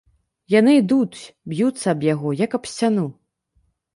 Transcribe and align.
Яны 0.53 0.71
ідуць, 0.81 1.19
б'юцца 1.51 1.85
аб 1.93 2.01
яго, 2.13 2.33
як 2.43 2.51
аб 2.61 2.65
сцяну. 2.71 3.05